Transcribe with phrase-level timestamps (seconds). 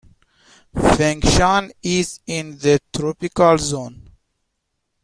[0.75, 4.09] Fengshan is in the tropical zone.